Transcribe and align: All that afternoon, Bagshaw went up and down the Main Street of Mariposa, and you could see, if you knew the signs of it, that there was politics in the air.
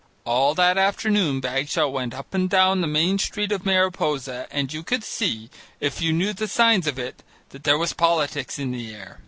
All 0.25 0.55
that 0.55 0.79
afternoon, 0.79 1.41
Bagshaw 1.41 1.87
went 1.87 2.15
up 2.15 2.33
and 2.33 2.49
down 2.49 2.81
the 2.81 2.87
Main 2.87 3.19
Street 3.19 3.51
of 3.51 3.67
Mariposa, 3.67 4.47
and 4.49 4.73
you 4.73 4.81
could 4.81 5.03
see, 5.03 5.51
if 5.79 6.01
you 6.01 6.11
knew 6.11 6.33
the 6.33 6.47
signs 6.47 6.87
of 6.87 6.97
it, 6.97 7.21
that 7.49 7.65
there 7.65 7.77
was 7.77 7.93
politics 7.93 8.57
in 8.57 8.71
the 8.71 8.91
air. 8.95 9.19